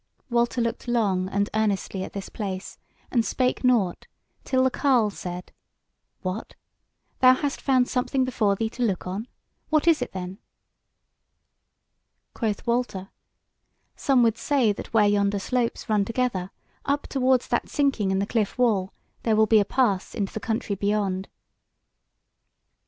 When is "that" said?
14.73-14.91, 17.49-17.69